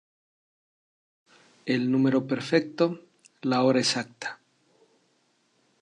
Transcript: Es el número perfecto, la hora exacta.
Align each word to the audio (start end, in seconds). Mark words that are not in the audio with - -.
Es 1.67 1.75
el 1.75 1.91
número 1.91 2.25
perfecto, 2.25 3.05
la 3.43 3.61
hora 3.61 3.81
exacta. 3.81 4.39